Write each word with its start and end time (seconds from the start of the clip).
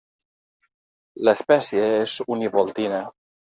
L'espècie 1.29 1.85
és 1.99 2.17
univoltina. 2.39 3.07